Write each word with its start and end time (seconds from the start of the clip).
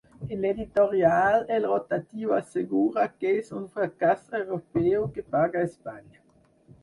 En 0.35 0.39
l’editorial, 0.43 1.43
el 1.57 1.65
rotatiu 1.71 2.31
assegura 2.37 3.05
que 3.11 3.33
és 3.41 3.53
un 3.59 3.67
fracàs 3.75 4.23
europeu 4.41 5.05
que 5.19 5.27
paga 5.37 5.63
Espanya. 5.69 6.25